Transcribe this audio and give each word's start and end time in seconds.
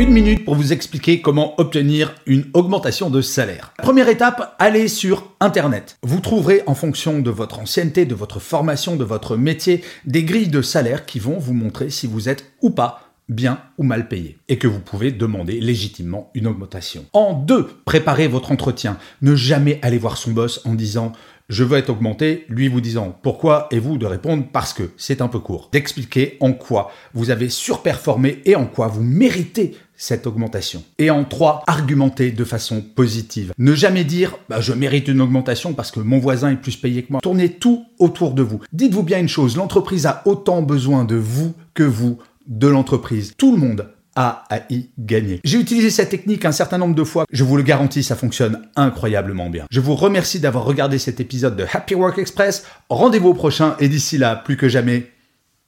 Une 0.00 0.12
minute 0.12 0.46
pour 0.46 0.54
vous 0.54 0.72
expliquer 0.72 1.20
comment 1.20 1.60
obtenir 1.60 2.14
une 2.24 2.46
augmentation 2.54 3.10
de 3.10 3.20
salaire. 3.20 3.74
Première 3.76 4.08
étape, 4.08 4.56
allez 4.58 4.88
sur 4.88 5.34
Internet. 5.40 5.98
Vous 6.02 6.20
trouverez 6.20 6.62
en 6.66 6.74
fonction 6.74 7.18
de 7.18 7.30
votre 7.30 7.58
ancienneté, 7.58 8.06
de 8.06 8.14
votre 8.14 8.40
formation, 8.40 8.96
de 8.96 9.04
votre 9.04 9.36
métier, 9.36 9.84
des 10.06 10.24
grilles 10.24 10.48
de 10.48 10.62
salaire 10.62 11.04
qui 11.04 11.18
vont 11.18 11.38
vous 11.38 11.52
montrer 11.52 11.90
si 11.90 12.06
vous 12.06 12.30
êtes 12.30 12.46
ou 12.62 12.70
pas 12.70 13.10
bien 13.28 13.60
ou 13.76 13.84
mal 13.84 14.08
payé, 14.08 14.38
et 14.48 14.56
que 14.58 14.66
vous 14.66 14.80
pouvez 14.80 15.12
demander 15.12 15.60
légitimement 15.60 16.30
une 16.34 16.46
augmentation. 16.46 17.04
En 17.12 17.34
deux, 17.34 17.68
préparez 17.84 18.26
votre 18.26 18.52
entretien. 18.52 18.96
Ne 19.20 19.36
jamais 19.36 19.78
aller 19.82 19.98
voir 19.98 20.16
son 20.16 20.32
boss 20.32 20.62
en 20.64 20.74
disant 20.74 21.12
je 21.50 21.64
veux 21.64 21.78
être 21.78 21.90
augmenté, 21.90 22.46
lui 22.48 22.68
vous 22.68 22.80
disant 22.80 23.18
pourquoi? 23.22 23.66
et 23.72 23.80
vous 23.80 23.98
de 23.98 24.06
répondre 24.06 24.44
parce 24.52 24.72
que 24.72 24.90
c'est 24.96 25.20
un 25.20 25.26
peu 25.26 25.40
court. 25.40 25.68
D'expliquer 25.72 26.36
en 26.38 26.52
quoi 26.52 26.92
vous 27.12 27.30
avez 27.30 27.48
surperformé 27.48 28.40
et 28.44 28.54
en 28.54 28.66
quoi 28.66 28.86
vous 28.86 29.02
méritez 29.02 29.76
cette 30.00 30.26
augmentation. 30.26 30.82
Et 30.98 31.10
en 31.10 31.24
trois, 31.24 31.62
argumenter 31.66 32.32
de 32.32 32.44
façon 32.44 32.80
positive. 32.80 33.52
Ne 33.58 33.74
jamais 33.74 34.02
dire 34.02 34.38
bah, 34.48 34.60
je 34.60 34.72
mérite 34.72 35.08
une 35.08 35.20
augmentation 35.20 35.74
parce 35.74 35.90
que 35.90 36.00
mon 36.00 36.18
voisin 36.18 36.50
est 36.50 36.56
plus 36.56 36.76
payé 36.76 37.02
que 37.02 37.12
moi. 37.12 37.20
Tournez 37.20 37.50
tout 37.50 37.84
autour 37.98 38.32
de 38.32 38.42
vous. 38.42 38.60
Dites-vous 38.72 39.02
bien 39.02 39.20
une 39.20 39.28
chose, 39.28 39.56
l'entreprise 39.56 40.06
a 40.06 40.22
autant 40.24 40.62
besoin 40.62 41.04
de 41.04 41.16
vous 41.16 41.52
que 41.74 41.82
vous 41.82 42.18
de 42.46 42.66
l'entreprise. 42.66 43.34
Tout 43.36 43.52
le 43.52 43.58
monde 43.58 43.88
a 44.16 44.44
à 44.48 44.60
y 44.70 44.88
gagner. 44.98 45.40
J'ai 45.44 45.60
utilisé 45.60 45.90
cette 45.90 46.08
technique 46.08 46.46
un 46.46 46.52
certain 46.52 46.78
nombre 46.78 46.94
de 46.94 47.04
fois. 47.04 47.26
Je 47.30 47.44
vous 47.44 47.58
le 47.58 47.62
garantis, 47.62 48.02
ça 48.02 48.16
fonctionne 48.16 48.62
incroyablement 48.76 49.50
bien. 49.50 49.66
Je 49.70 49.80
vous 49.80 49.94
remercie 49.94 50.40
d'avoir 50.40 50.64
regardé 50.64 50.98
cet 50.98 51.20
épisode 51.20 51.56
de 51.56 51.66
Happy 51.70 51.94
Work 51.94 52.18
Express. 52.18 52.64
Rendez-vous 52.88 53.28
au 53.28 53.34
prochain 53.34 53.76
et 53.78 53.88
d'ici 53.88 54.16
là, 54.16 54.34
plus 54.34 54.56
que 54.56 54.68
jamais, 54.68 55.10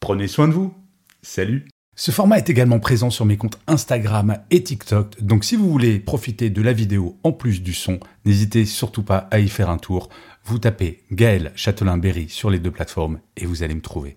prenez 0.00 0.26
soin 0.26 0.48
de 0.48 0.54
vous. 0.54 0.72
Salut 1.20 1.66
ce 1.94 2.10
format 2.10 2.38
est 2.38 2.48
également 2.48 2.80
présent 2.80 3.10
sur 3.10 3.26
mes 3.26 3.36
comptes 3.36 3.58
Instagram 3.66 4.38
et 4.50 4.62
TikTok, 4.62 5.22
donc 5.22 5.44
si 5.44 5.56
vous 5.56 5.70
voulez 5.70 5.98
profiter 6.00 6.48
de 6.48 6.62
la 6.62 6.72
vidéo 6.72 7.18
en 7.22 7.32
plus 7.32 7.62
du 7.62 7.74
son, 7.74 8.00
n'hésitez 8.24 8.64
surtout 8.64 9.02
pas 9.02 9.28
à 9.30 9.40
y 9.40 9.48
faire 9.48 9.68
un 9.68 9.76
tour. 9.76 10.08
Vous 10.44 10.58
tapez 10.58 11.04
Gaël 11.12 11.52
Châtelain-Berry 11.54 12.28
sur 12.30 12.48
les 12.48 12.58
deux 12.58 12.70
plateformes 12.70 13.20
et 13.36 13.44
vous 13.44 13.62
allez 13.62 13.74
me 13.74 13.82
trouver. 13.82 14.16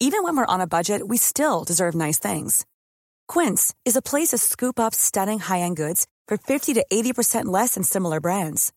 Even 0.00 0.24
when 0.24 0.36
we're 0.36 0.46
on 0.48 0.60
a 0.60 0.66
budget, 0.66 1.02
we 1.06 1.16
still 1.16 1.64
deserve 1.64 1.94
nice 1.94 2.18
things. 2.18 2.66
Quince 3.28 3.72
is 3.84 3.96
a 3.96 4.02
place 4.02 4.28
to 4.28 4.38
scoop 4.38 4.78
up 4.78 4.94
stunning 4.94 5.38
high-end 5.38 5.76
goods 5.76 6.06
for 6.26 6.36
50 6.36 6.74
to 6.74 6.84
80% 6.92 7.46
less 7.46 7.74
than 7.74 7.84
similar 7.84 8.20
brands. 8.20 8.72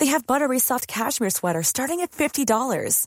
They 0.00 0.06
have 0.06 0.26
buttery 0.26 0.58
soft 0.58 0.88
cashmere 0.88 1.30
sweaters 1.30 1.68
starting 1.68 2.00
at 2.00 2.10
$50, 2.10 3.06